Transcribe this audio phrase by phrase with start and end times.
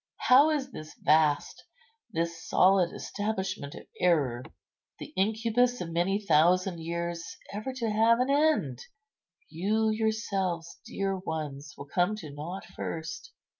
[0.17, 1.63] How is this vast,
[2.11, 4.41] this solid establishment of error,
[4.97, 8.79] the incubus of many thousand years, ever to have an end?
[9.47, 13.31] You yourselves, dear ones, will come to nought first.